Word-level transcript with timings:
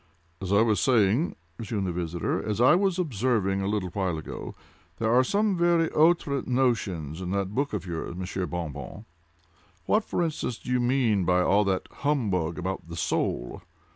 "As 0.41 0.51
I 0.51 0.63
was 0.63 0.79
saying," 0.79 1.35
resumed 1.59 1.85
the 1.85 1.91
visitor—"as 1.91 2.59
I 2.59 2.73
was 2.73 2.97
observing 2.97 3.61
a 3.61 3.67
little 3.67 3.89
while 3.91 4.17
ago, 4.17 4.55
there 4.97 5.13
are 5.13 5.23
some 5.23 5.55
very 5.55 5.89
outré 5.89 6.47
notions 6.47 7.21
in 7.21 7.29
that 7.33 7.53
book 7.53 7.71
of 7.71 7.85
yours 7.85 8.15
Monsieur 8.15 8.47
Bon 8.47 8.71
Bon. 8.71 9.05
What, 9.85 10.03
for 10.03 10.23
instance, 10.23 10.57
do 10.57 10.71
you 10.71 10.79
mean 10.79 11.23
by 11.23 11.41
all 11.43 11.63
that 11.65 11.87
humbug 11.91 12.57
about 12.57 12.87
the 12.89 12.95
soul? 12.95 13.61